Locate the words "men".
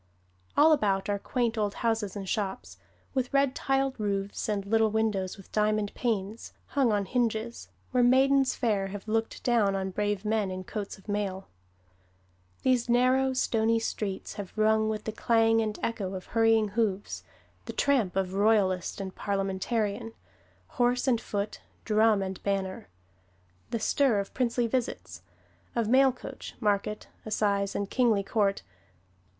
10.25-10.49